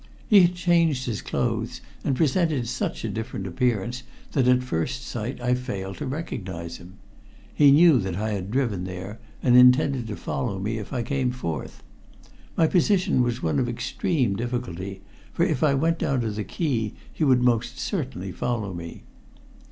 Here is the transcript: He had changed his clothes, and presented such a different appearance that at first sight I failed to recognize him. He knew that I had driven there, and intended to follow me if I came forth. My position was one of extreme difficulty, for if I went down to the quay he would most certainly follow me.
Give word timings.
He 0.27 0.41
had 0.41 0.55
changed 0.55 1.05
his 1.05 1.21
clothes, 1.21 1.79
and 2.03 2.15
presented 2.15 2.67
such 2.67 3.05
a 3.05 3.07
different 3.07 3.45
appearance 3.45 4.01
that 4.31 4.47
at 4.47 4.63
first 4.63 5.05
sight 5.07 5.39
I 5.39 5.53
failed 5.53 5.97
to 5.97 6.07
recognize 6.07 6.77
him. 6.77 6.95
He 7.53 7.69
knew 7.69 7.99
that 7.99 8.15
I 8.15 8.31
had 8.31 8.49
driven 8.49 8.85
there, 8.85 9.19
and 9.43 9.55
intended 9.55 10.07
to 10.07 10.15
follow 10.15 10.57
me 10.57 10.79
if 10.79 10.91
I 10.91 11.03
came 11.03 11.29
forth. 11.29 11.83
My 12.57 12.65
position 12.65 13.21
was 13.21 13.43
one 13.43 13.59
of 13.59 13.69
extreme 13.69 14.35
difficulty, 14.35 15.01
for 15.33 15.43
if 15.45 15.61
I 15.61 15.75
went 15.75 15.99
down 15.99 16.21
to 16.21 16.31
the 16.31 16.43
quay 16.45 16.93
he 17.13 17.23
would 17.23 17.43
most 17.43 17.77
certainly 17.77 18.31
follow 18.31 18.73
me. 18.73 19.03